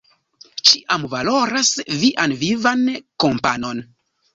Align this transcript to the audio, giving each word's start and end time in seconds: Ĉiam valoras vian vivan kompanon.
Ĉiam 0.69 1.05
valoras 1.11 1.75
vian 1.95 2.37
vivan 2.43 2.87
kompanon. 3.27 3.89